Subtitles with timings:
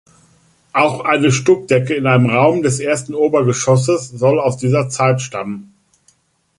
[0.73, 5.75] Auch eine Stuckdecke in einem Raum des ersten Obergeschosses soll aus dieser Zeit stammen.